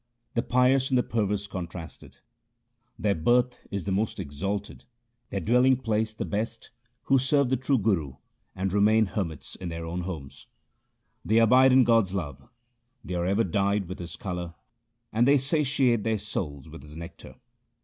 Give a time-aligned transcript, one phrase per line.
[0.33, 2.17] The pious and the perverse contrasted:—
[3.03, 4.85] Their birth is the most exalted and
[5.29, 6.71] their dwelling place the best,
[7.03, 8.15] Who serve the true Guru
[8.55, 10.47] and remain hermits in their own homes.
[11.23, 12.49] They abide in God's love,
[13.05, 14.55] they are ever dyed with His colour,
[15.13, 17.35] and they satiate their souls with His nectar.